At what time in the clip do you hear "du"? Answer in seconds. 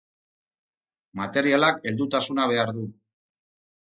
2.79-2.87